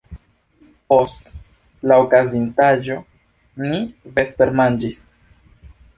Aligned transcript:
Post 0.93 1.27
la 1.91 1.99
okazintaĵo, 2.05 2.97
ni 3.67 3.85
vespermanĝis. 4.17 4.99